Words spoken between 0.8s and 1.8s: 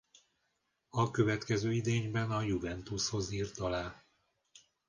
A következő